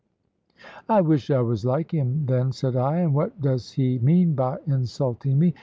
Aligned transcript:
"I 0.89 1.01
wish 1.01 1.29
I 1.29 1.41
was 1.41 1.63
like 1.63 1.91
him, 1.91 2.25
then," 2.25 2.51
said 2.53 2.75
I; 2.75 2.97
"and 3.01 3.13
what 3.13 3.39
does 3.39 3.73
he 3.73 3.99
mean 3.99 4.33
by 4.33 4.57
insulting 4.65 5.37
me? 5.37 5.53